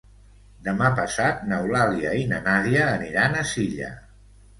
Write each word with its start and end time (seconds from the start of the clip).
Demà 0.67 0.87
passat 0.99 1.43
n'Eulàlia 1.51 2.13
i 2.21 2.23
na 2.31 2.39
Nàdia 2.47 2.87
aniran 2.95 3.37
a 3.43 3.45
Silla. 3.51 3.93